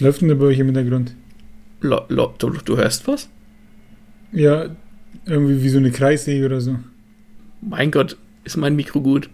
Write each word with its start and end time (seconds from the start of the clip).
Was 0.00 0.04
läuft 0.04 0.22
denn 0.22 0.30
da 0.30 0.34
bei 0.34 0.46
euch 0.46 0.58
im 0.58 0.64
Hintergrund? 0.64 1.14
Lo, 1.82 2.06
lo, 2.08 2.34
du, 2.38 2.48
du 2.48 2.78
hörst 2.78 3.06
was? 3.06 3.28
Ja, 4.32 4.74
irgendwie 5.26 5.62
wie 5.62 5.68
so 5.68 5.76
eine 5.76 5.90
Kreissäge 5.90 6.46
oder 6.46 6.62
so. 6.62 6.78
Mein 7.60 7.90
Gott, 7.90 8.16
ist 8.44 8.56
mein 8.56 8.76
Mikro 8.76 9.02
gut. 9.02 9.28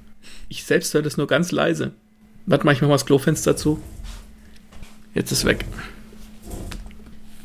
Ich 0.49 0.65
selbst 0.65 0.93
höre 0.93 1.03
das 1.03 1.19
nur 1.19 1.29
ganz 1.29 1.53
leise. 1.53 1.93
Warte 2.47 2.67
mal, 2.67 2.73
ich 2.73 2.81
mach 2.81 2.89
mal 2.89 2.95
das 2.95 3.07
Klofenster 3.07 3.57
zu. 3.57 3.81
Jetzt 5.15 5.31
ist 5.31 5.45
weg. 5.45 5.65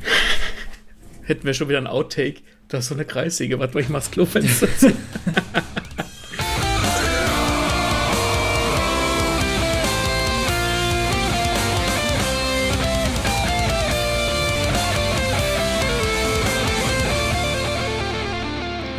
Hätten 1.22 1.46
wir 1.46 1.54
schon 1.54 1.70
wieder 1.70 1.78
ein 1.78 1.86
Outtake. 1.86 2.42
Da 2.70 2.80
ist 2.80 2.88
so 2.88 2.96
eine 2.96 3.06
Kreissäge. 3.06 3.60
Warte 3.60 3.76
mal, 3.76 3.82
ich 3.82 3.90
mach 3.90 4.00
das 4.00 4.10
Klofenster 4.10 4.68
zu. 4.80 4.94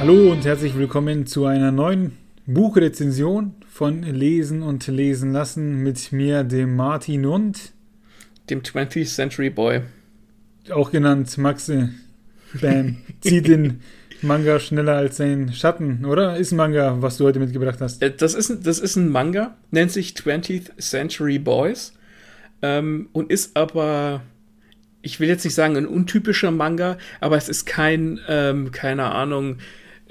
Hallo 0.02 0.32
und 0.32 0.44
herzlich 0.44 0.76
willkommen 0.76 1.26
zu 1.26 1.46
einer 1.46 1.70
neuen 1.70 2.18
Buchrezension 2.44 3.54
von 3.68 4.02
Lesen 4.02 4.64
und 4.64 4.84
Lesen 4.88 5.32
lassen 5.32 5.76
mit 5.84 6.10
mir, 6.10 6.42
dem 6.42 6.74
Martin 6.74 7.24
und 7.24 7.72
dem 8.50 8.62
20th 8.62 9.06
Century 9.06 9.48
Boy. 9.48 9.82
Auch 10.72 10.90
genannt 10.90 11.38
Maxe. 11.38 11.90
Bam. 12.60 12.96
Zieht 13.20 13.46
den 13.46 13.80
Manga 14.22 14.58
schneller 14.58 14.96
als 14.96 15.18
sein 15.18 15.52
Schatten, 15.52 16.04
oder? 16.04 16.36
Ist 16.36 16.50
ein 16.50 16.56
Manga, 16.56 17.00
was 17.00 17.18
du 17.18 17.24
heute 17.26 17.38
mitgebracht 17.38 17.80
hast. 17.80 18.02
Äh, 18.02 18.10
das 18.10 18.34
ist, 18.34 18.66
das 18.66 18.80
ist 18.80 18.96
ein 18.96 19.08
Manga, 19.08 19.56
nennt 19.70 19.92
sich 19.92 20.14
20th 20.14 20.78
Century 20.78 21.38
Boys 21.38 21.92
ähm, 22.60 23.08
und 23.12 23.30
ist 23.30 23.56
aber 23.56 24.22
ich 25.02 25.20
will 25.20 25.28
jetzt 25.28 25.44
nicht 25.44 25.54
sagen 25.54 25.76
ein 25.76 25.86
untypischer 25.86 26.50
Manga, 26.50 26.98
aber 27.20 27.36
es 27.36 27.48
ist 27.48 27.66
kein, 27.66 28.20
ähm, 28.28 28.72
keine 28.72 29.12
Ahnung, 29.12 29.58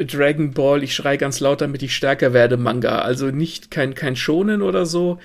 Dragon 0.05 0.51
Ball, 0.51 0.83
ich 0.83 0.95
schreie 0.95 1.17
ganz 1.17 1.39
laut, 1.39 1.61
damit 1.61 1.83
ich 1.83 1.95
stärker 1.95 2.33
werde, 2.33 2.57
Manga. 2.57 2.99
Also 2.99 3.27
nicht 3.27 3.71
kein, 3.71 3.95
kein 3.95 4.15
Schonen 4.15 4.61
oder 4.61 4.85
so, 4.85 5.19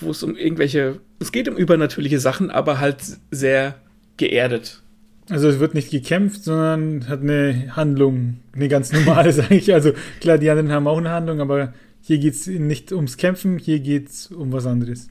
wo 0.00 0.10
es 0.10 0.22
um 0.22 0.36
irgendwelche, 0.36 1.00
es 1.18 1.32
geht 1.32 1.48
um 1.48 1.56
übernatürliche 1.56 2.20
Sachen, 2.20 2.50
aber 2.50 2.78
halt 2.80 2.98
sehr 3.30 3.76
geerdet. 4.16 4.82
Also 5.28 5.48
es 5.48 5.58
wird 5.58 5.74
nicht 5.74 5.90
gekämpft, 5.90 6.44
sondern 6.44 7.08
hat 7.08 7.20
eine 7.20 7.74
Handlung, 7.74 8.38
eine 8.54 8.68
ganz 8.68 8.92
normale, 8.92 9.32
sage 9.34 9.56
ich. 9.56 9.74
Also 9.74 9.92
klar, 10.20 10.38
die 10.38 10.50
anderen 10.50 10.72
haben 10.72 10.86
auch 10.86 10.98
eine 10.98 11.10
Handlung, 11.10 11.40
aber 11.40 11.74
hier 12.00 12.18
geht 12.18 12.34
es 12.34 12.46
nicht 12.46 12.92
ums 12.92 13.16
Kämpfen, 13.16 13.58
hier 13.58 13.80
geht 13.80 14.08
es 14.08 14.28
um 14.28 14.52
was 14.52 14.66
anderes. 14.66 15.08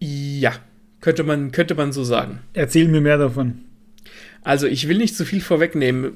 Ja, 0.00 0.52
könnte 1.00 1.22
man, 1.22 1.52
könnte 1.52 1.74
man 1.74 1.92
so 1.92 2.02
sagen. 2.02 2.40
Erzähl 2.52 2.88
mir 2.88 3.00
mehr 3.00 3.18
davon. 3.18 3.60
Also 4.42 4.66
ich 4.66 4.88
will 4.88 4.98
nicht 4.98 5.16
zu 5.16 5.24
viel 5.24 5.40
vorwegnehmen. 5.40 6.12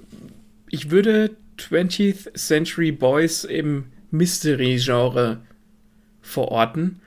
Ich 0.69 0.91
würde 0.91 1.31
20th 1.59 2.37
Century 2.37 2.93
Boys 2.93 3.45
im 3.45 3.87
Mystery-Genre 4.11 5.41
verorten. 6.21 7.01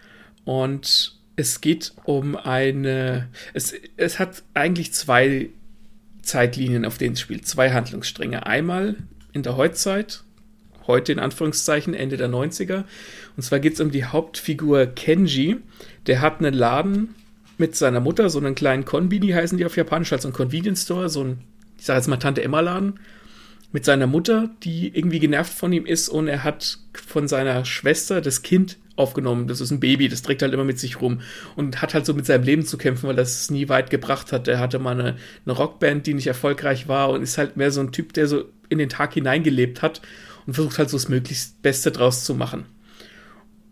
Und 0.43 1.17
es 1.35 1.61
geht 1.61 1.93
um 2.03 2.35
eine. 2.35 3.29
Es, 3.53 3.73
es 3.97 4.19
hat 4.19 4.43
eigentlich 4.53 4.93
zwei 4.93 5.49
Zeitlinien, 6.21 6.85
auf 6.85 6.97
denen 6.97 7.13
es 7.13 7.19
spielt. 7.19 7.47
Zwei 7.47 7.71
Handlungsstränge. 7.71 8.45
Einmal 8.45 8.95
in 9.33 9.43
der 9.43 9.57
Heutzeit, 9.57 10.23
heute 10.87 11.11
in 11.11 11.19
Anführungszeichen, 11.19 11.93
Ende 11.93 12.17
der 12.17 12.29
90er. 12.29 12.83
Und 13.37 13.43
zwar 13.43 13.59
geht 13.59 13.73
es 13.73 13.79
um 13.79 13.91
die 13.91 14.05
Hauptfigur 14.05 14.87
Kenji. 14.87 15.57
Der 16.07 16.21
hat 16.21 16.39
einen 16.39 16.53
Laden 16.53 17.15
mit 17.57 17.75
seiner 17.75 17.99
Mutter, 17.99 18.29
so 18.29 18.39
einen 18.39 18.55
kleinen 18.55 18.85
Konbini 18.85 19.29
heißen 19.29 19.57
die 19.57 19.65
auf 19.65 19.77
Japanisch, 19.77 20.11
also 20.11 20.27
ein 20.27 20.33
Convenience 20.33 20.83
Store, 20.83 21.09
so 21.09 21.23
ein, 21.23 21.41
ich 21.77 21.85
sage 21.85 21.99
jetzt 21.99 22.07
mal 22.07 22.17
Tante 22.17 22.43
Emma 22.43 22.59
Laden 22.59 22.99
mit 23.71 23.85
seiner 23.85 24.07
Mutter, 24.07 24.49
die 24.63 24.95
irgendwie 24.95 25.19
genervt 25.19 25.53
von 25.53 25.71
ihm 25.71 25.85
ist 25.85 26.09
und 26.09 26.27
er 26.27 26.43
hat 26.43 26.79
von 26.93 27.27
seiner 27.27 27.63
Schwester 27.65 28.21
das 28.21 28.41
Kind 28.41 28.77
aufgenommen. 28.95 29.47
Das 29.47 29.61
ist 29.61 29.71
ein 29.71 29.79
Baby, 29.79 30.09
das 30.09 30.21
trägt 30.21 30.41
halt 30.41 30.53
immer 30.53 30.63
mit 30.63 30.79
sich 30.79 31.01
rum 31.01 31.21
und 31.55 31.81
hat 31.81 31.93
halt 31.93 32.05
so 32.05 32.13
mit 32.13 32.25
seinem 32.25 32.43
Leben 32.43 32.65
zu 32.65 32.77
kämpfen, 32.77 33.07
weil 33.07 33.15
das 33.15 33.49
nie 33.49 33.69
weit 33.69 33.89
gebracht 33.89 34.31
hat. 34.31 34.47
Er 34.47 34.59
hatte 34.59 34.79
mal 34.79 34.99
eine, 34.99 35.15
eine 35.45 35.55
Rockband, 35.55 36.05
die 36.05 36.13
nicht 36.13 36.27
erfolgreich 36.27 36.87
war 36.87 37.09
und 37.09 37.21
ist 37.21 37.37
halt 37.37 37.57
mehr 37.57 37.71
so 37.71 37.81
ein 37.81 37.91
Typ, 37.91 38.13
der 38.13 38.27
so 38.27 38.45
in 38.69 38.77
den 38.77 38.89
Tag 38.89 39.13
hineingelebt 39.13 39.81
hat 39.81 40.01
und 40.45 40.53
versucht 40.53 40.77
halt 40.77 40.89
so 40.89 40.97
das 40.97 41.09
möglichst 41.09 41.61
Beste 41.61 41.91
draus 41.91 42.23
zu 42.23 42.35
machen. 42.35 42.65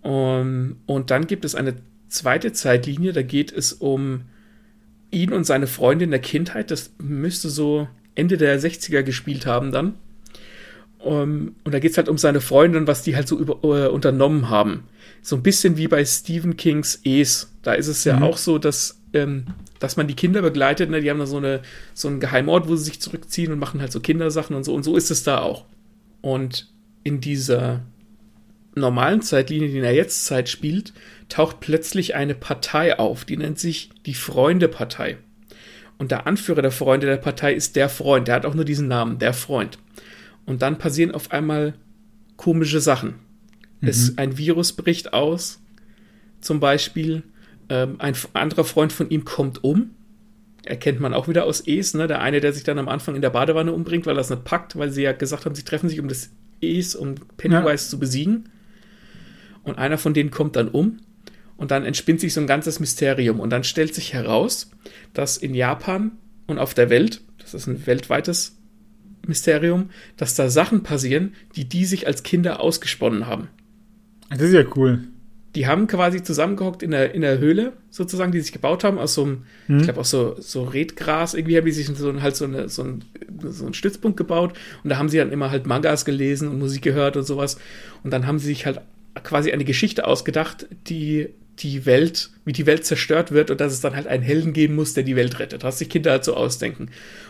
Um, 0.02 0.78
und 0.86 1.12
dann 1.12 1.28
gibt 1.28 1.44
es 1.44 1.56
eine 1.56 1.76
zweite 2.08 2.54
Zeitlinie, 2.54 3.12
da 3.12 3.22
geht 3.22 3.52
es 3.52 3.74
um 3.74 4.22
ihn 5.12 5.34
und 5.34 5.44
seine 5.44 5.68
Freundin 5.68 6.12
der 6.12 6.22
Kindheit. 6.22 6.72
Das 6.72 6.94
müsste 7.00 7.50
so 7.50 7.90
Ende 8.20 8.38
der 8.38 8.60
60er 8.60 9.04
gespielt 9.04 9.46
haben 9.46 9.72
dann. 9.72 9.96
Um, 11.00 11.14
ähm, 11.14 11.56
und 11.64 11.74
da 11.74 11.80
geht 11.80 11.92
es 11.92 11.98
halt 11.98 12.10
um 12.10 12.18
seine 12.18 12.42
Freundin, 12.42 12.86
was 12.86 13.04
die 13.04 13.16
halt 13.16 13.28
so 13.28 13.40
über, 13.40 13.64
äh, 13.64 13.88
unternommen 13.88 14.50
haben. 14.50 14.84
So 15.22 15.38
ein 15.38 15.44
bisschen 15.44 15.78
wie 15.78 15.88
bei 15.88 16.04
Stephen 16.04 16.58
Kings 16.58 17.00
Es. 17.06 17.54
Da 17.64 17.74
ist 17.74 17.88
es 17.88 18.04
ja 18.04 18.18
mhm. 18.18 18.24
auch 18.24 18.38
so, 18.38 18.58
dass, 18.58 19.00
ähm, 19.14 19.46
dass 19.80 19.96
man 19.96 20.08
die 20.08 20.16
Kinder 20.16 20.42
begleitet. 20.42 20.90
Ne? 20.90 21.00
Die 21.00 21.10
haben 21.10 21.20
da 21.20 21.26
so, 21.26 21.38
eine, 21.38 21.62
so 21.94 22.10
einen 22.10 22.20
Geheimort, 22.20 22.68
wo 22.68 22.76
sie 22.76 22.86
sich 22.86 23.00
zurückziehen 23.00 23.52
und 23.54 23.60
machen 23.60 23.80
halt 23.80 23.94
so 23.94 24.02
Kindersachen 24.02 24.56
und 24.56 24.66
so. 24.66 24.74
Und 24.74 24.84
so 24.84 24.98
ist 24.98 25.10
es 25.10 25.24
da 25.24 25.40
auch. 25.40 25.66
Und 26.22 26.68
in 27.04 27.22
dieser 27.22 27.82
normalen 28.76 29.22
Zeitlinie, 29.22 29.70
die 29.70 29.78
in 29.78 29.84
der 29.84 29.94
Jetztzeit 29.94 30.50
spielt, 30.50 30.94
taucht 31.30 31.62
plötzlich 31.62 32.16
eine 32.16 32.36
Partei 32.36 33.00
auf. 33.00 33.24
Die 33.24 33.38
nennt 33.38 33.58
sich 33.58 33.90
die 34.06 34.14
Freunde-Partei. 34.14 35.18
Und 36.00 36.12
der 36.12 36.26
Anführer 36.26 36.62
der 36.62 36.72
Freunde 36.72 37.06
der 37.06 37.18
Partei 37.18 37.54
ist 37.54 37.76
der 37.76 37.90
Freund. 37.90 38.28
Der 38.28 38.36
hat 38.36 38.46
auch 38.46 38.56
nur 38.56 38.66
diesen 38.66 38.88
Namen, 38.88 39.20
der 39.20 39.34
Freund. 39.34 39.78
Und 40.46 40.62
dann 40.62 40.78
passieren 40.78 41.12
auf 41.12 41.32
einmal 41.32 41.76
komische 42.38 42.80
Sachen. 42.80 43.16
Mhm. 43.82 43.88
Es, 43.90 44.18
ein 44.18 44.38
Virus 44.38 44.74
bricht 44.74 45.14
aus, 45.14 45.62
zum 46.42 46.60
Beispiel. 46.62 47.24
Ähm, 47.68 47.98
ein 48.00 48.16
anderer 48.34 48.64
Freund 48.64 48.94
von 48.94 49.10
ihm 49.10 49.26
kommt 49.26 49.64
um. 49.64 49.92
Erkennt 50.64 51.02
man 51.02 51.14
auch 51.14 51.28
wieder 51.28 51.46
aus 51.46 51.62
Es, 51.68 51.94
ne? 51.94 52.08
Der 52.08 52.22
eine, 52.22 52.40
der 52.40 52.54
sich 52.54 52.64
dann 52.64 52.80
am 52.80 52.88
Anfang 52.88 53.16
in 53.16 53.22
der 53.22 53.30
Badewanne 53.30 53.74
umbringt, 53.74 54.06
weil 54.06 54.18
er 54.18 54.22
es 54.22 54.30
nicht 54.30 54.46
packt, 54.46 54.78
weil 54.78 54.92
sie 54.92 55.04
ja 55.04 55.12
gesagt 55.12 55.46
haben, 55.46 55.56
sie 55.56 55.64
treffen 55.64 55.90
sich 55.90 56.00
um 56.00 56.08
das 56.08 56.30
Es, 56.62 56.96
um 56.96 57.16
Pennywise 57.38 57.86
ja. 57.86 57.90
zu 57.90 58.00
besiegen. 58.00 58.50
Und 59.64 59.78
einer 59.78 59.98
von 59.98 60.14
denen 60.14 60.32
kommt 60.32 60.56
dann 60.56 60.70
um 60.70 61.00
und 61.60 61.72
dann 61.72 61.86
entspinnt 61.86 62.22
sich 62.22 62.34
so 62.34 62.40
ein 62.40 62.48
ganzes 62.48 62.80
Mysterium. 62.80 63.40
Und 63.42 63.50
dann 63.50 63.66
stellt 63.66 63.94
sich 63.94 64.14
heraus, 64.14 64.72
dass 65.14 65.36
in 65.36 65.54
Japan 65.54 66.12
und 66.48 66.58
auf 66.58 66.74
der 66.74 66.90
Welt, 66.90 67.22
das 67.38 67.54
ist 67.54 67.68
ein 67.68 67.86
weltweites 67.86 68.56
Mysterium, 69.28 69.90
dass 70.16 70.36
da 70.36 70.50
Sachen 70.50 70.84
passieren, 70.84 71.34
die 71.58 71.66
die 71.66 71.86
sich 71.86 72.08
als 72.08 72.24
Kinder 72.24 72.62
ausgesponnen 72.62 73.28
haben. 73.28 73.50
Das 74.30 74.42
ist 74.42 74.54
ja 74.54 74.64
cool. 74.78 75.04
Die 75.56 75.68
haben 75.68 75.88
quasi 75.88 76.24
zusammengehockt 76.24 76.82
in 76.82 76.92
der, 76.92 77.14
in 77.14 77.22
der 77.22 77.40
Höhle, 77.40 77.74
sozusagen, 77.90 78.32
die 78.32 78.40
sich 78.40 78.54
gebaut 78.54 78.86
haben, 78.86 78.98
aus 78.98 79.16
so 79.16 79.24
einem, 79.24 79.44
hm. 79.66 79.80
ich 79.80 79.84
glaube, 79.84 80.00
aus 80.00 80.12
so, 80.12 80.36
so 80.40 80.64
Redgras, 80.64 81.34
irgendwie 81.34 81.58
haben 81.58 81.66
die 81.66 81.72
sich 81.72 81.88
so, 81.88 82.22
halt 82.22 82.38
so, 82.38 82.46
eine, 82.46 82.70
so, 82.70 82.84
ein, 82.84 83.04
so 83.50 83.66
einen 83.66 83.74
Stützpunkt 83.74 84.16
gebaut 84.16 84.54
und 84.84 84.92
da 84.92 84.98
haben 84.98 85.10
sie 85.10 85.18
dann 85.18 85.32
immer 85.32 85.52
halt 85.52 85.66
Mangas 85.66 86.06
gelesen 86.06 86.48
und 86.48 86.60
Musik 86.60 86.84
gehört 86.84 87.18
und 87.18 87.24
sowas. 87.24 87.58
Und 88.04 88.12
dann 88.12 88.28
haben 88.28 88.40
sie 88.40 88.46
sich 88.46 88.66
halt 88.66 88.80
quasi 89.24 89.52
eine 89.52 89.66
Geschichte 89.66 90.08
ausgedacht, 90.08 90.68
die 90.88 91.30
die 91.60 91.86
Welt, 91.86 92.30
wie 92.46 92.54
die 92.54 92.66
Welt 92.66 92.86
zerstört 92.86 93.32
wird 93.32 93.52
und 93.52 93.60
dass 93.60 93.74
es 93.74 93.82
dann 93.82 93.96
halt 93.96 94.08
einen 94.08 94.24
Helden 94.24 94.54
geben 94.54 94.76
muss, 94.76 94.94
der 94.94 95.04
die 95.04 95.16
Welt 95.16 95.40
rettet. 95.40 95.64
Was 95.64 95.80
sich 95.80 95.90
Kinder 95.90 96.12
halt 96.12 96.24
so 96.24 96.36
ausdenken. 96.36 96.90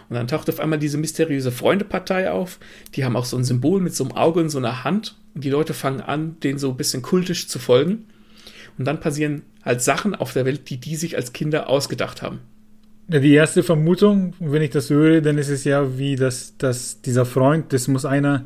Und 0.10 0.16
dann 0.16 0.28
taucht 0.28 0.50
auf 0.50 0.60
einmal 0.60 0.80
diese 0.80 0.98
mysteriöse 0.98 1.52
Freundepartei 1.52 2.32
auf. 2.32 2.60
Die 2.96 3.06
haben 3.06 3.16
auch 3.16 3.26
so 3.26 3.38
ein 3.38 3.44
Symbol 3.44 3.82
mit 3.82 3.96
so 3.96 4.04
einem 4.04 4.14
Auge 4.14 4.40
und 4.40 4.50
so 4.50 4.58
einer 4.58 4.84
Hand. 4.84 5.16
Und 5.36 5.44
die 5.44 5.50
Leute 5.50 5.74
fangen 5.74 6.02
an, 6.02 6.38
denen 6.42 6.60
so 6.60 6.70
ein 6.70 6.78
bisschen 6.78 7.02
kultisch 7.02 7.48
zu 7.48 7.60
folgen. 7.60 8.06
Und 8.78 8.86
dann 8.86 9.00
passieren 9.00 9.42
halt 9.64 9.82
Sachen 9.82 10.16
auf 10.16 10.34
der 10.34 10.46
Welt, 10.46 10.70
die 10.70 10.78
die 10.78 10.96
sich 10.96 11.16
als 11.16 11.34
Kinder 11.34 11.70
ausgedacht 11.70 12.22
haben. 12.22 12.40
Die 13.08 13.34
erste 13.34 13.64
Vermutung, 13.64 14.36
wenn 14.40 14.62
ich 14.62 14.70
das 14.70 14.92
höre, 14.92 15.22
dann 15.22 15.40
ist 15.40 15.50
es 15.50 15.64
ja 15.64 15.98
wie, 15.98 16.16
dass, 16.16 16.56
dass 16.58 17.02
dieser 17.02 17.26
Freund, 17.26 17.74
das 17.74 17.88
muss 17.88 18.06
einer 18.06 18.46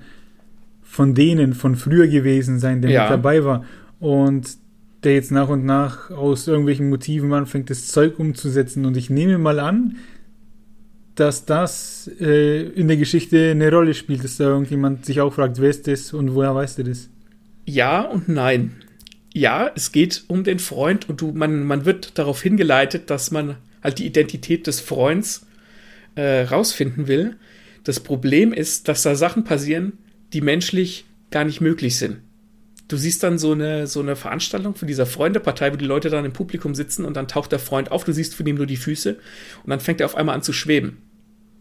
von 0.82 1.14
denen 1.14 1.54
von 1.54 1.76
früher 1.76 2.08
gewesen 2.08 2.60
sein, 2.60 2.82
der 2.82 2.92
ja. 2.92 3.02
mit 3.02 3.12
dabei 3.12 3.44
war. 3.44 3.66
Und 4.00 4.63
der 5.04 5.16
jetzt 5.16 5.32
nach 5.32 5.50
und 5.50 5.66
nach 5.66 6.10
aus 6.12 6.48
irgendwelchen 6.48 6.90
Motiven 6.90 7.34
anfängt, 7.34 7.70
das 7.70 7.88
Zeug 7.88 8.20
umzusetzen. 8.20 8.86
Und 8.86 8.98
ich 8.98 9.10
nehme 9.10 9.38
mal 9.38 9.60
an, 9.60 9.98
dass 11.16 11.46
das 11.46 12.10
äh, 12.20 12.64
in 12.70 12.88
der 12.88 12.98
Geschichte 12.98 13.52
eine 13.52 13.72
Rolle 13.72 13.94
spielt, 13.94 14.24
dass 14.24 14.38
da 14.38 14.46
irgendjemand 14.46 15.06
sich 15.06 15.22
auch 15.22 15.34
fragt, 15.34 15.60
wer 15.62 15.70
ist 15.70 15.88
das 15.88 16.14
und 16.14 16.34
woher 16.34 16.56
weißt 16.56 16.80
du 16.80 16.84
das? 16.84 17.10
Ja 17.66 18.02
und 18.02 18.30
nein. 18.30 18.76
Ja, 19.34 19.72
es 19.76 19.92
geht 19.92 20.24
um 20.28 20.44
den 20.44 20.60
Freund 20.60 21.10
und 21.10 21.22
du, 21.22 21.32
man, 21.32 21.64
man 21.64 21.86
wird 21.86 22.18
darauf 22.18 22.42
hingeleitet, 22.42 23.10
dass 23.10 23.32
man 23.32 23.58
halt 23.84 24.00
die 24.00 24.06
Identität 24.06 24.68
des 24.68 24.80
Freunds 24.80 25.46
äh, 26.16 26.42
rausfinden 26.42 27.08
will. 27.08 27.36
Das 27.84 28.00
Problem 28.00 28.54
ist, 28.54 28.88
dass 28.88 29.04
da 29.04 29.16
Sachen 29.16 29.44
passieren, 29.44 29.94
die 30.34 30.42
menschlich 30.42 31.06
gar 31.32 31.46
nicht 31.46 31.62
möglich 31.62 31.98
sind 31.98 32.18
du 32.94 32.98
siehst 32.98 33.24
dann 33.24 33.40
so 33.40 33.54
eine, 33.54 33.88
so 33.88 34.02
eine 34.02 34.16
Veranstaltung 34.16 34.76
von 34.76 34.88
dieser 34.88 35.08
Freundepartei, 35.08 35.74
wo 35.74 35.78
die 35.78 35.86
Leute 35.86 36.12
dann 36.12 36.26
im 36.26 36.34
Publikum 36.34 36.76
sitzen 36.76 37.06
und 37.06 37.18
dann 37.18 37.28
taucht 37.28 37.52
der 37.52 37.58
Freund 37.58 37.92
auf, 37.92 38.04
du 38.04 38.14
siehst 38.14 38.36
von 38.36 38.46
ihm 38.46 38.56
nur 38.56 38.68
die 38.68 38.78
Füße 38.78 39.14
und 39.64 39.70
dann 39.70 39.80
fängt 39.80 40.00
er 40.00 40.06
auf 40.06 40.16
einmal 40.16 40.36
an 40.36 40.44
zu 40.44 40.54
schweben. 40.54 40.98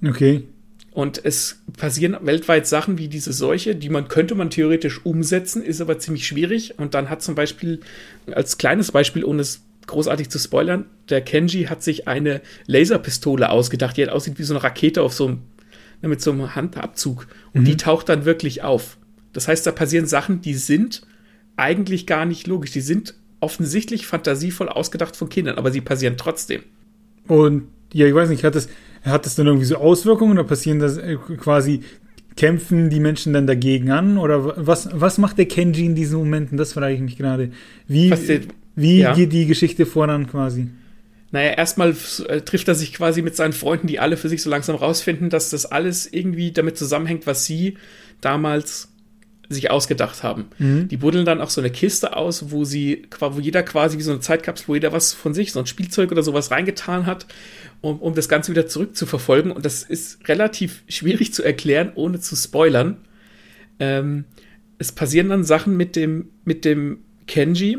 Okay. 0.07 0.43
Und 0.91 1.25
es 1.25 1.63
passieren 1.79 2.19
weltweit 2.21 2.67
Sachen 2.67 2.99
wie 2.99 3.09
diese 3.09 3.33
Seuche, 3.33 3.75
die 3.75 3.89
man 3.89 4.09
könnte 4.09 4.35
man 4.35 4.51
theoretisch 4.51 5.07
umsetzen, 5.07 5.63
ist 5.63 5.81
aber 5.81 5.99
ziemlich 5.99 6.27
schwierig. 6.27 6.79
Und 6.79 6.93
dann 6.93 7.09
hat 7.09 7.23
zum 7.23 7.35
Beispiel, 7.35 7.81
als 8.31 8.59
kleines 8.59 8.93
Beispiel, 8.93 9.25
ohne 9.25 9.41
es 9.41 9.63
großartig 9.87 10.29
zu 10.29 10.39
spoilern, 10.39 10.85
der 11.09 11.23
Kenji 11.23 11.65
hat 11.65 11.83
sich 11.83 12.09
eine 12.09 12.43
Laserpistole 12.67 13.49
ausgedacht, 13.49 13.97
die 13.97 14.03
halt 14.03 14.13
aussieht 14.13 14.39
wie 14.39 14.43
so 14.43 14.53
eine 14.53 14.63
Rakete 14.63 15.01
auf 15.01 15.15
so 15.15 15.29
einem, 15.29 15.39
ne, 16.03 16.11
mit 16.11 16.21
so 16.21 16.31
einem 16.31 16.55
Handabzug. 16.55 17.27
Und 17.55 17.63
mhm. 17.63 17.65
die 17.65 17.79
taucht 17.79 18.11
dann 18.11 18.27
wirklich 18.27 18.63
auf. 18.63 18.99
Das 19.33 19.49
heißt, 19.49 19.67
da 19.67 19.73
passieren 19.73 20.05
Sachen, 20.05 20.43
die 20.43 20.55
sind 20.55 21.07
eigentlich 21.63 22.07
gar 22.07 22.25
nicht 22.25 22.47
logisch. 22.47 22.73
Die 22.73 22.81
sind 22.81 23.15
offensichtlich 23.41 24.07
fantasievoll 24.07 24.69
ausgedacht 24.69 25.17
von 25.17 25.29
Kindern, 25.29 25.57
aber 25.57 25.71
sie 25.71 25.81
passieren 25.81 26.17
trotzdem. 26.17 26.63
Und 27.29 27.69
ja, 27.93 28.07
ich 28.07 28.15
weiß 28.15 28.29
nicht, 28.29 28.45
hat 28.45 28.55
das, 28.55 28.69
hat 29.05 29.27
das 29.27 29.35
dann 29.35 29.47
irgendwie 29.47 29.67
so 29.67 29.77
Auswirkungen 29.77 30.33
oder 30.33 30.45
passieren 30.45 30.79
das 30.79 30.99
äh, 30.99 31.17
quasi, 31.17 31.81
kämpfen 32.37 32.91
die 32.91 33.01
Menschen 33.01 33.33
dann 33.33 33.47
dagegen 33.47 33.91
an? 33.91 34.19
Oder 34.19 34.67
was, 34.67 34.89
was 34.93 35.19
macht 35.19 35.39
der 35.39 35.47
Kenji 35.47 35.87
in 35.87 35.95
diesen 35.95 36.19
Momenten? 36.19 36.57
Das 36.59 36.73
frage 36.73 36.95
ich 36.95 37.01
mich 37.01 37.17
gerade. 37.17 37.51
Wie, 37.87 38.11
der, 38.11 38.41
wie 38.75 39.01
ja. 39.01 39.15
geht 39.15 39.33
die 39.33 39.47
Geschichte 39.47 39.87
voran 39.87 40.27
quasi? 40.27 40.69
Naja, 41.31 41.53
erstmal 41.53 41.95
äh, 42.29 42.43
trifft 42.43 42.69
er 42.69 42.75
sich 42.75 42.93
quasi 42.93 43.23
mit 43.23 43.37
seinen 43.37 43.55
Freunden, 43.55 43.87
die 43.87 43.99
alle 43.99 44.17
für 44.17 44.29
sich 44.29 44.43
so 44.43 44.51
langsam 44.51 44.77
rausfinden, 44.77 45.31
dass 45.31 45.51
das 45.51 45.65
alles 45.65 46.11
irgendwie 46.13 46.53
damit 46.53 46.77
zusammenhängt, 46.77 47.27
was 47.27 47.47
sie 47.47 47.79
damals 48.21 48.92
sich 49.53 49.71
ausgedacht 49.71 50.23
haben. 50.23 50.47
Mhm. 50.59 50.89
Die 50.89 50.97
buddeln 50.97 51.25
dann 51.25 51.41
auch 51.41 51.51
so 51.51 51.61
eine 51.61 51.71
Kiste 51.71 52.17
aus, 52.17 52.51
wo 52.51 52.65
sie, 52.65 53.07
wo 53.19 53.41
jeder 53.41 53.63
quasi 53.63 53.99
wie 53.99 54.03
so 54.03 54.13
eine 54.13 54.21
Zeitkapsel, 54.21 54.69
wo 54.69 54.75
jeder 54.75 54.93
was 54.93 55.13
von 55.13 55.35
sich, 55.35 55.53
so 55.53 55.61
ein 55.61 55.67
Spielzeug 55.67 56.11
oder 56.13 56.23
sowas 56.23 56.51
reingetan 56.51 57.07
hat, 57.07 57.27
um, 57.81 57.99
um 58.01 58.15
das 58.15 58.29
Ganze 58.29 58.51
wieder 58.51 58.67
zurückzuverfolgen. 58.67 59.53
Und 59.53 59.65
das 59.65 59.83
ist 59.83 60.29
relativ 60.29 60.83
schwierig 60.89 61.35
zu 61.35 61.43
erklären, 61.43 61.93
ohne 61.95 62.21
zu 62.21 62.37
spoilern. 62.37 62.97
Ähm, 63.79 64.25
es 64.79 64.93
passieren 64.93 65.29
dann 65.29 65.45
Sachen 65.45 65.77
mit 65.77 65.97
dem, 65.97 66.31
mit 66.45 66.65
dem 66.65 66.99
Kenji. 67.27 67.79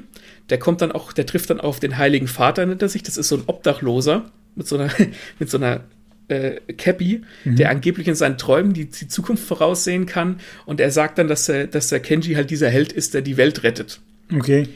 Der 0.50 0.60
kommt 0.60 0.82
dann 0.82 0.92
auch, 0.92 1.14
der 1.14 1.26
trifft 1.26 1.50
dann 1.50 1.60
auf 1.60 1.80
den 1.80 1.98
Heiligen 1.98 2.28
Vater, 2.28 2.66
nennt 2.66 2.82
er 2.82 2.90
sich. 2.90 3.04
Das 3.04 3.18
ist 3.18 3.30
so 3.30 3.38
ein 3.38 3.44
Obdachloser 3.48 4.32
mit 4.56 4.68
so 4.68 4.78
einer, 4.78 4.90
mit 5.40 5.50
so 5.50 5.58
einer 5.58 5.82
äh, 6.28 6.60
Cappy, 6.74 7.22
mhm. 7.44 7.56
der 7.56 7.70
angeblich 7.70 8.08
in 8.08 8.16
seinen 8.16 8.38
Träumen 8.38 8.74
die, 8.74 8.86
die, 8.86 9.08
Zukunft 9.08 9.44
voraussehen 9.44 10.06
kann. 10.06 10.40
Und 10.66 10.80
er 10.80 10.92
sagt 10.92 11.18
dann, 11.18 11.28
dass, 11.28 11.50
er, 11.50 11.68
dass 11.68 11.90
der 11.90 12.00
Kenji 12.00 12.36
halt 12.36 12.50
dieser 12.50 12.70
Held 12.70 12.92
ist, 12.92 13.14
der 13.14 13.22
die 13.22 13.38
Welt 13.38 13.64
rettet. 13.64 14.00
Okay. 14.34 14.68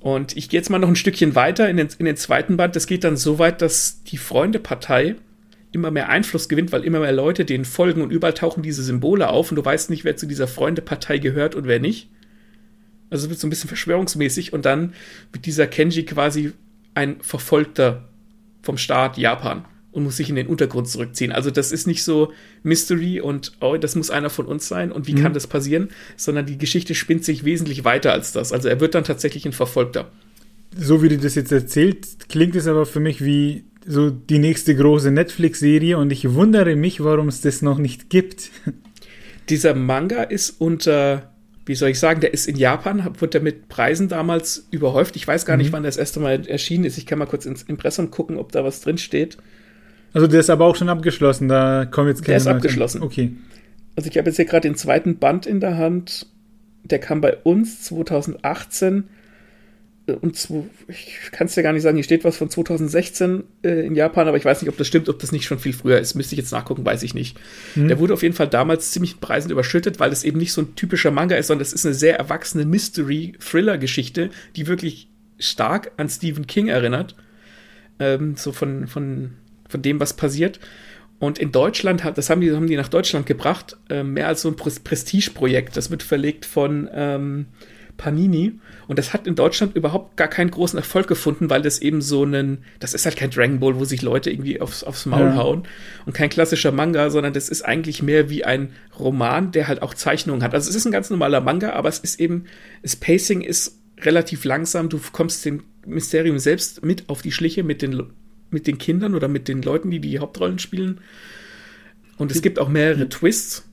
Und 0.00 0.36
ich 0.36 0.48
gehe 0.48 0.58
jetzt 0.58 0.70
mal 0.70 0.78
noch 0.78 0.88
ein 0.88 0.96
Stückchen 0.96 1.34
weiter 1.34 1.68
in 1.68 1.76
den, 1.76 1.88
in 1.98 2.06
den 2.06 2.16
zweiten 2.16 2.56
Band. 2.56 2.74
Das 2.74 2.86
geht 2.86 3.04
dann 3.04 3.16
so 3.16 3.38
weit, 3.38 3.60
dass 3.60 4.02
die 4.04 4.16
Freundepartei 4.16 5.16
immer 5.72 5.90
mehr 5.90 6.08
Einfluss 6.08 6.48
gewinnt, 6.48 6.72
weil 6.72 6.84
immer 6.84 7.00
mehr 7.00 7.12
Leute 7.12 7.44
denen 7.44 7.64
folgen 7.64 8.02
und 8.02 8.10
überall 8.10 8.34
tauchen 8.34 8.62
diese 8.62 8.82
Symbole 8.82 9.28
auf 9.28 9.52
und 9.52 9.56
du 9.56 9.64
weißt 9.64 9.90
nicht, 9.90 10.04
wer 10.04 10.16
zu 10.16 10.26
dieser 10.26 10.48
Freundepartei 10.48 11.18
gehört 11.18 11.54
und 11.54 11.66
wer 11.66 11.80
nicht. 11.80 12.08
Also 13.10 13.24
es 13.24 13.30
wird 13.30 13.40
so 13.40 13.46
ein 13.46 13.50
bisschen 13.50 13.68
verschwörungsmäßig 13.68 14.52
und 14.52 14.64
dann 14.64 14.94
wird 15.32 15.46
dieser 15.46 15.66
Kenji 15.66 16.04
quasi 16.04 16.52
ein 16.94 17.20
Verfolgter 17.20 18.08
vom 18.62 18.78
Staat 18.78 19.16
Japan 19.16 19.64
und 19.92 20.04
muss 20.04 20.16
sich 20.16 20.30
in 20.30 20.36
den 20.36 20.46
Untergrund 20.46 20.88
zurückziehen. 20.88 21.32
Also 21.32 21.50
das 21.50 21.72
ist 21.72 21.86
nicht 21.86 22.04
so 22.04 22.32
Mystery 22.62 23.20
und 23.20 23.52
oh, 23.60 23.76
das 23.76 23.96
muss 23.96 24.10
einer 24.10 24.30
von 24.30 24.46
uns 24.46 24.68
sein 24.68 24.92
und 24.92 25.06
wie 25.06 25.14
mhm. 25.14 25.22
kann 25.22 25.34
das 25.34 25.46
passieren, 25.46 25.88
sondern 26.16 26.46
die 26.46 26.58
Geschichte 26.58 26.94
spinnt 26.94 27.24
sich 27.24 27.44
wesentlich 27.44 27.84
weiter 27.84 28.12
als 28.12 28.32
das. 28.32 28.52
Also 28.52 28.68
er 28.68 28.80
wird 28.80 28.94
dann 28.94 29.04
tatsächlich 29.04 29.46
ein 29.46 29.52
Verfolgter. 29.52 30.10
So 30.76 31.02
wie 31.02 31.08
du 31.08 31.18
das 31.18 31.34
jetzt 31.34 31.50
erzählt, 31.50 32.06
klingt 32.28 32.54
es 32.54 32.68
aber 32.68 32.86
für 32.86 33.00
mich 33.00 33.24
wie 33.24 33.64
so 33.86 34.10
die 34.10 34.38
nächste 34.38 34.76
große 34.76 35.10
Netflix-Serie 35.10 35.98
und 35.98 36.12
ich 36.12 36.32
wundere 36.34 36.76
mich, 36.76 37.02
warum 37.02 37.28
es 37.28 37.40
das 37.40 37.62
noch 37.62 37.78
nicht 37.78 38.10
gibt. 38.10 38.50
Dieser 39.48 39.74
Manga 39.74 40.22
ist 40.22 40.60
unter, 40.60 41.32
wie 41.66 41.74
soll 41.74 41.88
ich 41.88 41.98
sagen, 41.98 42.20
der 42.20 42.32
ist 42.32 42.46
in 42.46 42.56
Japan, 42.56 43.04
wurde 43.18 43.30
der 43.30 43.40
mit 43.40 43.68
Preisen 43.68 44.08
damals 44.08 44.68
überhäuft. 44.70 45.16
Ich 45.16 45.26
weiß 45.26 45.44
gar 45.44 45.56
nicht, 45.56 45.68
mhm. 45.68 45.72
wann 45.72 45.82
das 45.82 45.96
erste 45.96 46.20
Mal 46.20 46.46
erschienen 46.46 46.84
ist. 46.84 46.98
Ich 46.98 47.06
kann 47.06 47.18
mal 47.18 47.26
kurz 47.26 47.46
ins 47.46 47.62
Impressum 47.64 48.12
gucken, 48.12 48.36
ob 48.36 48.52
da 48.52 48.62
was 48.62 48.80
drin 48.80 48.98
steht. 48.98 49.38
Also 50.12 50.26
der 50.26 50.40
ist 50.40 50.50
aber 50.50 50.66
auch 50.66 50.76
schon 50.76 50.88
abgeschlossen, 50.88 51.48
da 51.48 51.84
kommen 51.86 52.08
jetzt 52.08 52.22
keine 52.22 52.28
Der 52.28 52.36
ist 52.38 52.44
Leute. 52.44 52.56
abgeschlossen. 52.56 53.02
Okay. 53.02 53.32
Also 53.96 54.10
ich 54.10 54.16
habe 54.18 54.28
jetzt 54.28 54.36
hier 54.36 54.44
gerade 54.44 54.68
den 54.68 54.76
zweiten 54.76 55.18
Band 55.18 55.46
in 55.46 55.60
der 55.60 55.76
Hand. 55.76 56.26
Der 56.84 56.98
kam 56.98 57.20
bei 57.20 57.36
uns 57.36 57.82
2018 57.82 59.04
äh, 60.06 60.12
und 60.12 60.36
zu, 60.36 60.68
ich 60.88 61.30
kann 61.30 61.46
es 61.46 61.54
dir 61.54 61.62
gar 61.62 61.72
nicht 61.72 61.82
sagen, 61.82 61.96
hier 61.96 62.04
steht 62.04 62.24
was 62.24 62.36
von 62.36 62.48
2016 62.50 63.44
äh, 63.62 63.86
in 63.86 63.94
Japan, 63.94 64.26
aber 64.26 64.36
ich 64.36 64.44
weiß 64.44 64.62
nicht, 64.62 64.70
ob 64.70 64.76
das 64.78 64.86
stimmt, 64.86 65.08
ob 65.08 65.18
das 65.18 65.30
nicht 65.32 65.44
schon 65.44 65.58
viel 65.58 65.72
früher 65.74 65.98
ist. 65.98 66.14
Müsste 66.14 66.34
ich 66.34 66.38
jetzt 66.38 66.52
nachgucken, 66.52 66.84
weiß 66.84 67.02
ich 67.02 67.14
nicht. 67.14 67.38
Mhm. 67.74 67.88
Der 67.88 67.98
wurde 67.98 68.14
auf 68.14 68.22
jeden 68.22 68.34
Fall 68.34 68.48
damals 68.48 68.90
ziemlich 68.92 69.20
preisend 69.20 69.52
überschüttet, 69.52 70.00
weil 70.00 70.10
es 70.12 70.24
eben 70.24 70.38
nicht 70.38 70.52
so 70.52 70.62
ein 70.62 70.74
typischer 70.74 71.10
Manga 71.10 71.36
ist, 71.36 71.48
sondern 71.48 71.62
es 71.62 71.72
ist 71.72 71.84
eine 71.84 71.94
sehr 71.94 72.18
erwachsene 72.18 72.64
Mystery-Thriller-Geschichte, 72.64 74.30
die 74.56 74.66
wirklich 74.66 75.08
stark 75.38 75.92
an 75.98 76.08
Stephen 76.08 76.46
King 76.46 76.68
erinnert. 76.68 77.14
Ähm, 77.98 78.34
so 78.36 78.52
von, 78.52 78.86
von 78.86 79.32
von 79.70 79.82
dem, 79.82 80.00
was 80.00 80.14
passiert. 80.14 80.60
Und 81.18 81.38
in 81.38 81.52
Deutschland, 81.52 82.02
das 82.14 82.30
haben 82.30 82.40
die, 82.40 82.50
haben 82.50 82.66
die 82.66 82.76
nach 82.76 82.88
Deutschland 82.88 83.26
gebracht, 83.26 83.76
äh, 83.90 84.02
mehr 84.02 84.26
als 84.26 84.42
so 84.42 84.48
ein 84.48 84.56
Prestigeprojekt. 84.56 85.76
Das 85.76 85.90
wird 85.90 86.02
verlegt 86.02 86.46
von 86.46 86.88
ähm, 86.94 87.46
Panini. 87.98 88.58
Und 88.88 88.98
das 88.98 89.12
hat 89.12 89.26
in 89.26 89.34
Deutschland 89.34 89.76
überhaupt 89.76 90.16
gar 90.16 90.28
keinen 90.28 90.50
großen 90.50 90.78
Erfolg 90.78 91.06
gefunden, 91.06 91.50
weil 91.50 91.60
das 91.60 91.80
eben 91.80 92.00
so 92.00 92.24
ein, 92.24 92.64
das 92.78 92.94
ist 92.94 93.04
halt 93.04 93.16
kein 93.16 93.30
Dragon 93.30 93.60
Ball, 93.60 93.78
wo 93.78 93.84
sich 93.84 94.00
Leute 94.00 94.30
irgendwie 94.30 94.62
aufs, 94.62 94.82
aufs 94.82 95.04
Maul 95.04 95.26
ja. 95.26 95.36
hauen. 95.36 95.64
Und 96.06 96.14
kein 96.14 96.30
klassischer 96.30 96.72
Manga, 96.72 97.10
sondern 97.10 97.34
das 97.34 97.50
ist 97.50 97.62
eigentlich 97.62 98.02
mehr 98.02 98.30
wie 98.30 98.42
ein 98.44 98.72
Roman, 98.98 99.52
der 99.52 99.68
halt 99.68 99.82
auch 99.82 99.92
Zeichnungen 99.92 100.42
hat. 100.42 100.54
Also 100.54 100.70
es 100.70 100.76
ist 100.76 100.86
ein 100.86 100.92
ganz 100.92 101.10
normaler 101.10 101.42
Manga, 101.42 101.74
aber 101.74 101.90
es 101.90 101.98
ist 101.98 102.18
eben, 102.18 102.44
das 102.80 102.96
Pacing 102.96 103.42
ist 103.42 103.78
relativ 104.00 104.44
langsam. 104.46 104.88
Du 104.88 104.98
kommst 105.12 105.44
dem 105.44 105.64
Mysterium 105.86 106.38
selbst 106.38 106.82
mit 106.82 107.10
auf 107.10 107.20
die 107.20 107.32
Schliche 107.32 107.62
mit 107.62 107.82
den 107.82 108.10
mit 108.50 108.66
den 108.66 108.78
Kindern 108.78 109.14
oder 109.14 109.28
mit 109.28 109.48
den 109.48 109.62
Leuten, 109.62 109.90
die 109.90 110.00
die 110.00 110.18
Hauptrollen 110.18 110.58
spielen. 110.58 111.00
Und 112.18 112.30
es 112.30 112.42
gibt 112.42 112.58
auch 112.58 112.68
mehrere 112.68 113.08
Twists. 113.08 113.66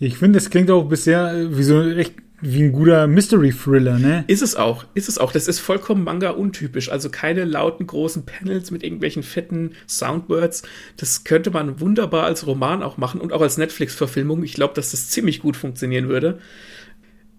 Ich 0.00 0.18
finde, 0.18 0.38
es 0.38 0.50
klingt 0.50 0.70
auch 0.70 0.84
bisher 0.88 1.32
äh, 1.32 1.56
wie 1.56 1.62
so 1.62 1.82
echt 1.82 2.14
wie 2.40 2.62
ein 2.62 2.72
guter 2.72 3.08
Mystery-Thriller, 3.08 3.98
ne? 3.98 4.24
Ist 4.28 4.42
es 4.42 4.54
auch, 4.54 4.84
ist 4.94 5.08
es 5.08 5.18
auch. 5.18 5.32
Das 5.32 5.48
ist 5.48 5.58
vollkommen 5.58 6.04
Manga-untypisch. 6.04 6.88
Also 6.88 7.10
keine 7.10 7.44
lauten, 7.44 7.86
großen 7.86 8.26
Panels 8.26 8.70
mit 8.70 8.84
irgendwelchen 8.84 9.24
fetten 9.24 9.72
Soundwords. 9.88 10.62
Das 10.96 11.24
könnte 11.24 11.50
man 11.50 11.80
wunderbar 11.80 12.24
als 12.24 12.46
Roman 12.46 12.84
auch 12.84 12.96
machen 12.96 13.20
und 13.20 13.32
auch 13.32 13.40
als 13.40 13.58
Netflix-Verfilmung. 13.58 14.44
Ich 14.44 14.54
glaube, 14.54 14.74
dass 14.74 14.92
das 14.92 15.08
ziemlich 15.08 15.40
gut 15.40 15.56
funktionieren 15.56 16.08
würde. 16.08 16.38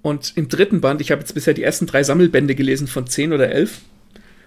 Und 0.01 0.33
im 0.35 0.49
dritten 0.49 0.81
Band, 0.81 0.99
ich 0.99 1.11
habe 1.11 1.21
jetzt 1.21 1.33
bisher 1.33 1.53
die 1.53 1.63
ersten 1.63 1.85
drei 1.85 2.03
Sammelbände 2.03 2.55
gelesen 2.55 2.87
von 2.87 3.07
zehn 3.07 3.31
oder 3.31 3.49
elf. 3.49 3.79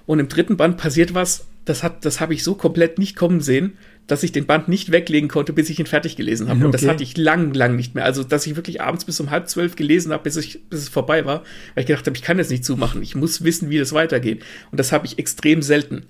Und 0.04 0.18
im 0.18 0.28
dritten 0.28 0.58
Band 0.58 0.76
passiert 0.76 1.14
was, 1.14 1.46
das 1.64 1.82
hat, 1.82 2.04
das 2.04 2.20
habe 2.20 2.34
ich 2.34 2.42
so 2.42 2.54
komplett 2.54 2.98
nicht 2.98 3.16
kommen 3.16 3.40
sehen, 3.40 3.74
dass 4.06 4.22
ich 4.22 4.32
den 4.32 4.46
Band 4.46 4.68
nicht 4.68 4.90
weglegen 4.90 5.28
konnte, 5.28 5.52
bis 5.52 5.70
ich 5.70 5.78
ihn 5.78 5.86
fertig 5.86 6.16
gelesen 6.16 6.48
habe. 6.48 6.58
Okay. 6.58 6.66
Und 6.66 6.74
das 6.74 6.86
hatte 6.86 7.02
ich 7.02 7.16
lang, 7.16 7.54
lang 7.54 7.76
nicht 7.76 7.94
mehr. 7.94 8.04
Also, 8.04 8.24
dass 8.24 8.46
ich 8.46 8.56
wirklich 8.56 8.80
abends 8.80 9.04
bis 9.04 9.20
um 9.20 9.30
halb 9.30 9.48
zwölf 9.48 9.76
gelesen 9.76 10.12
habe, 10.12 10.24
bis, 10.24 10.36
ich, 10.36 10.68
bis 10.68 10.80
es 10.80 10.88
vorbei 10.88 11.24
war, 11.24 11.44
weil 11.74 11.82
ich 11.82 11.86
gedacht 11.86 12.06
habe, 12.06 12.16
ich 12.16 12.22
kann 12.22 12.38
das 12.38 12.50
nicht 12.50 12.64
zumachen. 12.64 13.02
Ich 13.02 13.14
muss 13.14 13.44
wissen, 13.44 13.70
wie 13.70 13.78
das 13.78 13.92
weitergeht. 13.92 14.44
Und 14.70 14.80
das 14.80 14.90
habe 14.92 15.06
ich 15.06 15.18
extrem 15.18 15.62
selten. 15.62 16.06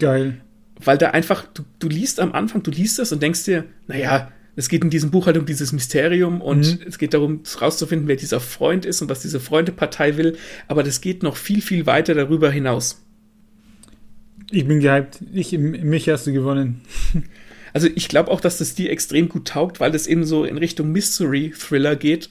Geil. 0.00 0.40
Weil 0.82 0.98
da 0.98 1.10
einfach, 1.10 1.46
du, 1.54 1.62
du 1.78 1.88
liest 1.88 2.20
am 2.20 2.32
Anfang, 2.32 2.62
du 2.62 2.70
liest 2.70 2.98
das 2.98 3.12
und 3.12 3.22
denkst 3.22 3.44
dir, 3.44 3.64
naja, 3.86 4.32
es 4.56 4.68
geht 4.68 4.82
in 4.82 4.90
diesem 4.90 5.12
Buch 5.12 5.26
halt 5.26 5.38
um 5.38 5.46
dieses 5.46 5.72
Mysterium 5.72 6.40
und 6.40 6.80
mhm. 6.80 6.86
es 6.88 6.98
geht 6.98 7.14
darum, 7.14 7.42
rauszufinden, 7.60 8.08
wer 8.08 8.16
dieser 8.16 8.40
Freund 8.40 8.84
ist 8.84 9.00
und 9.00 9.08
was 9.08 9.20
diese 9.20 9.38
Freundepartei 9.38 10.16
will. 10.16 10.36
Aber 10.66 10.82
das 10.82 11.00
geht 11.00 11.22
noch 11.22 11.36
viel, 11.36 11.62
viel 11.62 11.86
weiter 11.86 12.14
darüber 12.14 12.50
hinaus. 12.50 13.04
Ich 14.50 14.66
bin 14.66 14.80
gehypt. 14.80 15.20
Ich, 15.32 15.52
mich 15.52 16.08
hast 16.08 16.26
du 16.26 16.32
gewonnen. 16.32 16.82
Also 17.74 17.86
ich 17.94 18.08
glaube 18.08 18.30
auch, 18.30 18.40
dass 18.40 18.56
das 18.56 18.74
dir 18.74 18.90
extrem 18.90 19.28
gut 19.28 19.46
taugt, 19.46 19.78
weil 19.78 19.92
das 19.92 20.06
eben 20.06 20.24
so 20.24 20.44
in 20.44 20.56
Richtung 20.56 20.90
Mystery-Thriller 20.90 21.96
geht. 21.96 22.30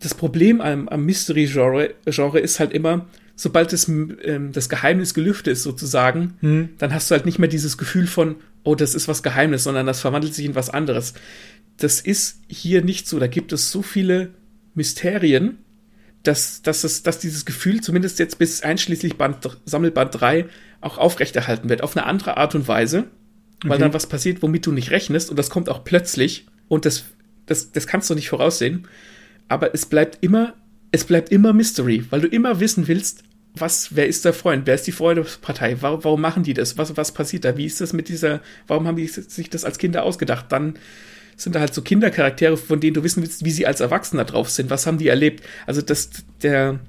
Das 0.00 0.14
Problem 0.14 0.62
am, 0.62 0.88
am 0.88 1.04
Mystery-Genre 1.04 1.94
Genre 2.06 2.40
ist 2.40 2.58
halt 2.58 2.72
immer, 2.72 3.06
sobald 3.36 3.72
das, 3.72 3.88
ähm, 3.88 4.50
das 4.52 4.68
Geheimnis 4.68 5.12
gelüftet 5.14 5.52
ist 5.52 5.62
sozusagen, 5.62 6.34
hm. 6.40 6.70
dann 6.78 6.94
hast 6.94 7.10
du 7.10 7.14
halt 7.14 7.26
nicht 7.26 7.38
mehr 7.38 7.50
dieses 7.50 7.76
Gefühl 7.76 8.06
von, 8.06 8.36
oh, 8.64 8.74
das 8.74 8.94
ist 8.94 9.06
was 9.06 9.22
Geheimnis, 9.22 9.64
sondern 9.64 9.86
das 9.86 10.00
verwandelt 10.00 10.34
sich 10.34 10.46
in 10.46 10.54
was 10.54 10.70
anderes. 10.70 11.12
Das 11.76 12.00
ist 12.00 12.40
hier 12.48 12.82
nicht 12.82 13.06
so. 13.06 13.18
Da 13.18 13.26
gibt 13.26 13.52
es 13.52 13.70
so 13.70 13.82
viele 13.82 14.30
Mysterien, 14.74 15.58
dass, 16.26 16.62
dass, 16.62 16.84
es, 16.84 17.02
dass 17.02 17.18
dieses 17.18 17.44
Gefühl 17.44 17.80
zumindest 17.80 18.18
jetzt 18.18 18.38
bis 18.38 18.62
einschließlich 18.62 19.16
Band, 19.16 19.58
Sammelband 19.64 20.20
3 20.20 20.46
auch 20.80 20.98
aufrechterhalten 20.98 21.68
wird, 21.68 21.82
auf 21.82 21.96
eine 21.96 22.06
andere 22.06 22.36
Art 22.36 22.54
und 22.54 22.68
Weise, 22.68 23.04
weil 23.62 23.72
okay. 23.72 23.80
dann 23.80 23.94
was 23.94 24.06
passiert, 24.06 24.42
womit 24.42 24.66
du 24.66 24.72
nicht 24.72 24.90
rechnest 24.90 25.30
und 25.30 25.38
das 25.38 25.50
kommt 25.50 25.68
auch 25.68 25.84
plötzlich 25.84 26.46
und 26.68 26.84
das, 26.84 27.04
das, 27.46 27.72
das 27.72 27.86
kannst 27.86 28.10
du 28.10 28.14
nicht 28.14 28.28
voraussehen, 28.28 28.88
aber 29.48 29.74
es 29.74 29.86
bleibt 29.86 30.18
immer, 30.22 30.54
es 30.92 31.04
bleibt 31.04 31.30
immer 31.30 31.52
Mystery, 31.52 32.04
weil 32.10 32.20
du 32.20 32.28
immer 32.28 32.60
wissen 32.60 32.88
willst, 32.88 33.22
was, 33.58 33.94
wer 33.96 34.06
ist 34.06 34.24
der 34.24 34.32
Freund, 34.32 34.66
wer 34.66 34.74
ist 34.74 34.86
die 34.86 34.92
Freundespartei, 34.92 35.76
warum, 35.80 36.04
warum 36.04 36.20
machen 36.20 36.42
die 36.42 36.54
das, 36.54 36.78
was, 36.78 36.96
was 36.96 37.12
passiert 37.12 37.44
da, 37.44 37.56
wie 37.56 37.66
ist 37.66 37.80
das 37.80 37.92
mit 37.92 38.08
dieser, 38.08 38.40
warum 38.66 38.86
haben 38.86 38.96
die 38.96 39.06
sich 39.06 39.50
das 39.50 39.64
als 39.64 39.78
Kinder 39.78 40.02
ausgedacht? 40.02 40.46
Dann 40.50 40.74
sind 41.36 41.54
da 41.54 41.60
halt 41.60 41.74
so 41.74 41.82
Kindercharaktere, 41.82 42.56
von 42.56 42.80
denen 42.80 42.94
du 42.94 43.02
wissen 43.02 43.22
willst, 43.22 43.44
wie 43.44 43.50
sie 43.50 43.66
als 43.66 43.80
Erwachsener 43.80 44.24
drauf 44.24 44.50
sind, 44.50 44.70
was 44.70 44.86
haben 44.86 44.98
die 44.98 45.08
erlebt. 45.08 45.44
Also 45.66 45.82
das, 45.82 46.10
der, 46.42 46.80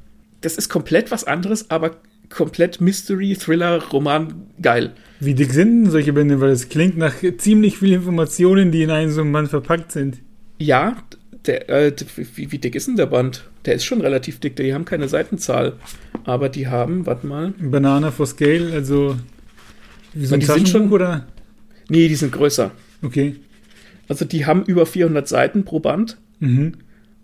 das 0.41 0.57
ist 0.57 0.69
komplett 0.69 1.11
was 1.11 1.25
anderes, 1.25 1.69
aber 1.69 1.97
komplett 2.29 2.81
Mystery, 2.81 3.35
Thriller, 3.35 3.83
Roman, 3.91 4.47
geil. 4.61 4.93
Wie 5.19 5.33
dick 5.33 5.51
sind 5.51 5.83
denn 5.83 5.91
solche 5.91 6.13
Bände? 6.13 6.39
Weil 6.39 6.51
es 6.51 6.69
klingt 6.69 6.97
nach 6.97 7.15
ziemlich 7.37 7.77
vielen 7.77 8.01
Informationen, 8.01 8.71
die 8.71 8.83
in 8.83 8.91
einem 8.91 9.11
so 9.11 9.21
einem 9.21 9.31
Band 9.33 9.49
verpackt 9.49 9.91
sind. 9.91 10.19
Ja, 10.59 10.97
der, 11.45 11.69
äh, 11.69 11.93
wie, 12.35 12.51
wie, 12.51 12.57
dick 12.57 12.75
ist 12.75 12.87
denn 12.87 12.95
der 12.95 13.05
Band? 13.05 13.49
Der 13.65 13.75
ist 13.75 13.85
schon 13.85 14.01
relativ 14.01 14.39
dick, 14.39 14.55
die 14.55 14.73
haben 14.73 14.85
keine 14.85 15.07
Seitenzahl. 15.07 15.73
Aber 16.23 16.49
die 16.49 16.67
haben, 16.67 17.05
warte 17.05 17.27
mal. 17.27 17.53
Banana 17.59 18.11
for 18.11 18.25
Scale, 18.25 18.71
also. 18.73 19.17
Wie 20.13 20.25
so 20.25 20.35
ein 20.35 20.39
die 20.39 20.45
sind 20.45 20.69
schon, 20.69 20.91
oder? 20.91 21.27
Nee, 21.89 22.07
die 22.07 22.15
sind 22.15 22.31
größer. 22.31 22.71
Okay. 23.01 23.35
Also 24.07 24.25
die 24.25 24.45
haben 24.45 24.63
über 24.63 24.85
400 24.85 25.27
Seiten 25.27 25.63
pro 25.63 25.79
Band. 25.79 26.17
Mhm. 26.39 26.73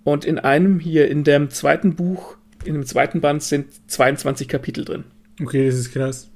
Und 0.03 0.25
in 0.25 0.39
einem 0.39 0.79
hier, 0.79 1.09
in 1.09 1.23
dem 1.23 1.49
zweiten 1.49 1.95
Buch, 1.95 2.37
in 2.65 2.73
dem 2.73 2.85
zweiten 2.85 3.21
Band 3.21 3.43
sind 3.43 3.67
22 3.87 4.47
Kapitel 4.47 4.85
drin. 4.85 5.03
Okay, 5.41 5.65
das 5.65 5.75
ist 5.75 5.91
krass. 5.93 6.29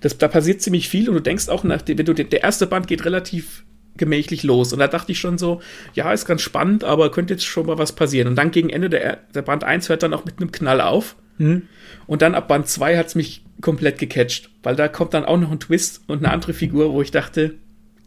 Das, 0.00 0.18
da 0.18 0.28
passiert 0.28 0.62
ziemlich 0.62 0.88
viel 0.88 1.08
und 1.08 1.14
du 1.14 1.20
denkst 1.20 1.48
auch, 1.48 1.62
nach, 1.62 1.82
wenn 1.86 2.04
du, 2.04 2.14
der 2.14 2.42
erste 2.42 2.66
Band 2.66 2.88
geht 2.88 3.04
relativ 3.04 3.64
gemächlich 3.96 4.42
los. 4.42 4.72
Und 4.72 4.78
da 4.78 4.88
dachte 4.88 5.12
ich 5.12 5.18
schon 5.18 5.38
so, 5.38 5.60
ja, 5.94 6.12
ist 6.12 6.26
ganz 6.26 6.42
spannend, 6.42 6.84
aber 6.84 7.10
könnte 7.10 7.34
jetzt 7.34 7.44
schon 7.44 7.66
mal 7.66 7.78
was 7.78 7.92
passieren. 7.92 8.28
Und 8.28 8.36
dann 8.36 8.50
gegen 8.50 8.70
Ende 8.70 8.90
der, 8.90 9.18
der 9.34 9.42
Band 9.42 9.64
1 9.64 9.88
hört 9.88 10.02
dann 10.02 10.14
auch 10.14 10.24
mit 10.24 10.38
einem 10.38 10.52
Knall 10.52 10.80
auf. 10.80 11.16
Mhm. 11.38 11.62
Und 12.06 12.22
dann 12.22 12.34
ab 12.34 12.48
Band 12.48 12.68
2 12.68 12.96
hat 12.96 13.06
es 13.06 13.14
mich 13.14 13.44
komplett 13.60 13.98
gecatcht, 13.98 14.50
weil 14.62 14.76
da 14.76 14.88
kommt 14.88 15.14
dann 15.14 15.24
auch 15.24 15.38
noch 15.38 15.50
ein 15.50 15.60
Twist 15.60 16.02
und 16.06 16.18
eine 16.18 16.32
andere 16.32 16.52
Figur, 16.52 16.92
wo 16.92 17.02
ich 17.02 17.10
dachte, 17.10 17.54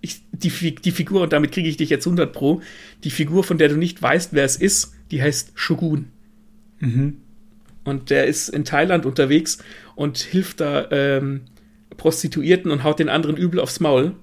ich, 0.02 0.22
die, 0.32 0.76
die 0.76 0.92
Figur, 0.92 1.22
und 1.22 1.34
damit 1.34 1.52
kriege 1.52 1.68
ich 1.68 1.78
dich 1.78 1.90
jetzt 1.90 2.08
100 2.08 2.32
Pro, 2.32 2.62
die 3.04 3.12
Figur, 3.12 3.44
von 3.44 3.58
der 3.58 3.70
du 3.70 3.76
nicht 3.76 4.02
weißt, 4.02 4.34
wer 4.34 4.46
es 4.46 4.56
ist, 4.56 4.94
die 5.12 5.22
heißt 5.22 5.52
Shogun. 5.56 6.08
Mhm. 6.80 7.18
Und 7.84 8.10
der 8.10 8.28
ist 8.28 8.50
in 8.50 8.66
Thailand 8.66 9.06
unterwegs 9.06 9.58
und 9.96 10.18
hilft 10.18 10.62
da 10.62 10.88
ähm, 10.92 11.42
Prostituierten 11.98 12.72
und 12.72 12.84
haut 12.84 13.00
den 13.00 13.10
anderen 13.10 13.36
übel 13.36 13.60
aufs 13.60 13.80
Maul. 13.80 14.16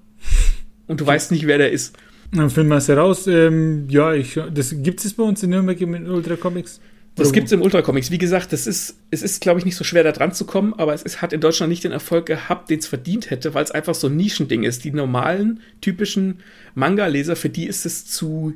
Und 0.87 1.01
du 1.01 1.07
weißt 1.07 1.33
nicht, 1.33 1.47
wer 1.47 1.59
der 1.59 1.73
ist. 1.73 1.97
Dann 2.33 2.51
finden 2.51 2.71
wir 2.71 2.77
es 2.77 2.89
heraus. 2.89 3.27
Ähm, 3.27 3.87
ja, 3.89 4.13
ich, 4.13 4.39
das 4.53 4.75
gibt 4.83 5.05
es 5.05 5.15
bei 5.15 5.23
uns 5.23 5.43
in 5.43 5.51
Nürnberg 5.51 5.81
im 5.81 5.95
Ultra 6.07 6.37
Comics. 6.37 6.81
Das 7.17 7.33
gibt 7.33 7.47
es 7.47 7.53
im 7.53 7.63
Ultra 7.63 7.81
Comics. 7.81 8.11
Wie 8.11 8.19
gesagt, 8.19 8.53
das 8.53 8.67
ist, 8.67 8.99
es 9.11 9.23
ist, 9.23 9.41
glaube 9.41 9.59
ich, 9.59 9.65
nicht 9.65 9.77
so 9.77 9.85
schwer 9.85 10.05
da 10.05 10.13
dran 10.13 10.33
zu 10.33 10.45
kommen, 10.45 10.75
aber 10.75 10.93
es 10.93 11.03
ist, 11.03 11.23
hat 11.23 11.33
in 11.33 11.41
Deutschland 11.41 11.71
nicht 11.71 11.83
den 11.83 11.93
Erfolg 11.93 12.27
gehabt, 12.27 12.69
den 12.69 12.79
es 12.79 12.87
verdient 12.87 13.31
hätte, 13.31 13.55
weil 13.55 13.65
es 13.65 13.71
einfach 13.71 13.95
so 13.95 14.09
ein 14.09 14.17
Nischending 14.17 14.65
ist. 14.65 14.85
Die 14.85 14.91
normalen, 14.91 15.61
typischen 15.81 16.41
Manga-Leser, 16.75 17.35
für 17.35 17.49
die 17.49 17.67
ist 17.67 17.87
es 17.87 18.05
zu, 18.05 18.55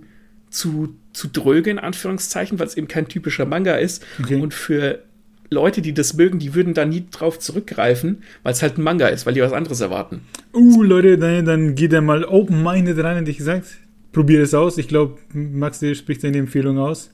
zu, 0.51 0.95
zu 1.15 1.29
dröge, 1.29 1.71
in 1.71 1.79
Anführungszeichen, 1.79 2.59
weil 2.59 2.67
es 2.67 2.77
eben 2.77 2.87
kein 2.87 3.09
typischer 3.09 3.47
Manga 3.47 3.77
ist. 3.77 4.05
Okay. 4.23 4.37
Und 4.37 4.53
für 4.53 5.05
Leute, 5.51 5.83
die 5.83 5.93
das 5.93 6.15
mögen, 6.15 6.39
die 6.39 6.55
würden 6.55 6.75
da 6.75 6.85
nie 6.85 7.05
drauf 7.11 7.39
zurückgreifen, 7.39 8.23
weil 8.45 8.53
es 8.53 8.63
halt 8.63 8.79
ein 8.79 8.83
Manga 8.83 9.09
ist, 9.09 9.27
weil 9.27 9.35
die 9.35 9.43
was 9.43 9.53
anderes 9.53 9.81
erwarten. 9.81 10.23
Uh, 10.55 10.83
Leute, 10.83 11.19
dann, 11.19 11.45
dann 11.45 11.75
geht 11.75 11.93
er 11.93 12.01
mal 12.01 12.25
open-minded 12.25 12.99
rein, 13.03 13.17
hätte 13.17 13.31
ich 13.31 13.39
gesagt. 13.39 13.67
Probier 14.13 14.43
es 14.43 14.55
aus. 14.55 14.79
Ich 14.79 14.89
glaube, 14.89 15.19
Max, 15.33 15.81
dir 15.81 15.95
spricht 15.95 16.23
deine 16.23 16.39
Empfehlung 16.39 16.79
aus. 16.79 17.11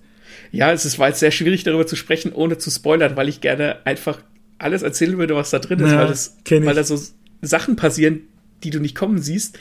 Ja, 0.53 0.73
es 0.73 0.85
ist, 0.85 0.99
war 0.99 1.09
jetzt 1.09 1.21
sehr 1.21 1.31
schwierig, 1.31 1.65
darüber 1.65 1.87
zu 1.87 1.97
sprechen, 1.97 2.33
ohne 2.33 2.59
zu 2.59 2.71
spoilern, 2.71 3.17
weil 3.17 3.29
ich 3.29 3.41
gerne 3.41 3.85
einfach 3.85 4.21
alles 4.59 4.83
erzählen 4.83 5.19
würde, 5.19 5.35
was 5.35 5.51
da 5.51 5.59
drin 5.59 5.81
ist, 5.81 5.93
ja, 5.93 5.99
weil, 5.99 6.09
das, 6.09 6.37
weil 6.51 6.75
da 6.75 6.85
so 6.85 6.99
Sachen 7.43 7.77
passieren, 7.77 8.21
die 8.63 8.71
du 8.71 8.81
nicht 8.81 8.95
kommen 8.95 9.19
siehst. 9.19 9.59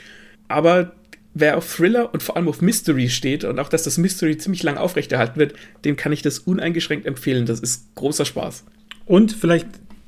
Aber 0.48 0.92
wer 1.38 1.58
auf 1.58 1.76
Thriller 1.76 2.12
und 2.14 2.22
vor 2.22 2.36
allem 2.36 2.48
auf 2.48 2.62
Mystery 2.62 3.10
steht 3.10 3.44
und 3.44 3.58
auch, 3.58 3.68
dass 3.68 3.82
das 3.82 3.98
Mystery 3.98 4.38
ziemlich 4.38 4.62
lang 4.62 4.78
aufrechterhalten 4.78 5.38
wird, 5.38 5.54
dem 5.84 5.96
kann 5.96 6.12
ich 6.12 6.22
das 6.22 6.38
uneingeschränkt 6.38 7.06
empfehlen. 7.06 7.44
Das 7.44 7.60
ist 7.60 7.94
großer 7.94 8.24
Spaß. 8.24 8.64
Und 9.04 9.32
vielleicht, 9.32 9.66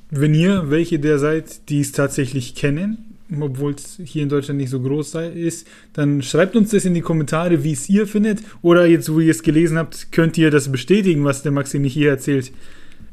wenn 0.09 0.33
ihr 0.33 0.71
welche 0.71 0.97
der 0.97 1.19
seid, 1.19 1.69
die 1.69 1.81
es 1.81 1.91
tatsächlich 1.91 2.55
kennen, 2.55 3.15
obwohl 3.39 3.75
es 3.75 4.01
hier 4.03 4.23
in 4.23 4.29
Deutschland 4.29 4.59
nicht 4.59 4.71
so 4.71 4.81
groß 4.81 5.15
ist, 5.35 5.67
dann 5.93 6.23
schreibt 6.23 6.55
uns 6.55 6.71
das 6.71 6.85
in 6.85 6.95
die 6.95 7.01
Kommentare, 7.01 7.63
wie 7.63 7.73
es 7.73 7.87
ihr 7.89 8.07
findet. 8.07 8.39
Oder 8.63 8.87
jetzt, 8.87 9.13
wo 9.13 9.19
ihr 9.19 9.29
es 9.29 9.43
gelesen 9.43 9.77
habt, 9.77 10.11
könnt 10.11 10.35
ihr 10.39 10.49
das 10.49 10.71
bestätigen, 10.71 11.23
was 11.25 11.43
der 11.43 11.51
Maxim 11.51 11.83
hier 11.83 12.09
erzählt. 12.09 12.51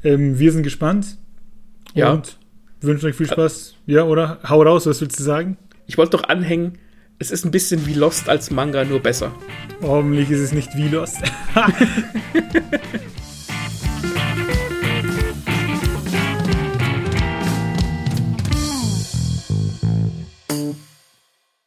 Ähm, 0.02 0.38
wir 0.38 0.52
sind 0.52 0.62
gespannt. 0.62 1.18
Ja. 1.94 2.14
Und 2.14 2.38
wünschen 2.80 3.06
euch 3.06 3.14
viel 3.14 3.26
Spaß. 3.26 3.74
Ja, 3.84 4.04
oder? 4.04 4.38
Hau 4.48 4.62
raus, 4.62 4.86
was 4.86 5.02
willst 5.02 5.20
du 5.20 5.22
sagen? 5.22 5.58
Ich 5.86 5.98
wollte 5.98 6.16
doch 6.16 6.24
anhängen, 6.24 6.78
es 7.18 7.30
ist 7.30 7.44
ein 7.44 7.50
bisschen 7.50 7.86
wie 7.86 7.94
Lost 7.94 8.28
als 8.28 8.50
Manga, 8.50 8.84
nur 8.84 9.00
besser. 9.00 9.32
Hoffentlich 9.82 10.30
ist 10.30 10.40
es 10.40 10.52
nicht 10.52 10.68
wie 10.76 10.88
Lost. 10.88 11.18